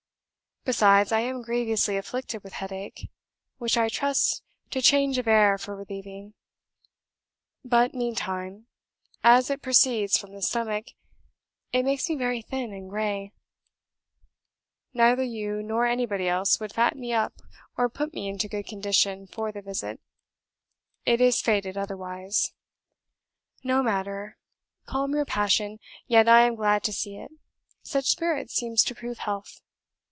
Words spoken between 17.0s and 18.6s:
me up or put me into